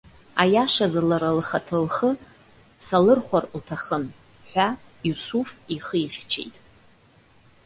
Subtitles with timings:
[0.41, 2.09] Аиашазы, лара лхаҭа лхы
[2.85, 4.05] салырхәар лҭахын!-
[4.49, 4.67] ҳәа
[5.07, 6.55] Иусуф ихы ихьчеит.